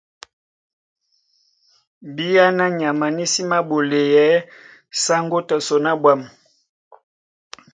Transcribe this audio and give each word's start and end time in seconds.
Bìáná 2.15 2.65
nyama 2.79 3.05
ní 3.15 3.23
sí 3.33 3.41
māɓolɛɛ́ 3.49 4.43
sáŋgó 5.03 5.39
tɔ 5.47 5.55
son 5.67 5.85
á 5.91 5.93
ɓwǎm̀. 6.01 6.21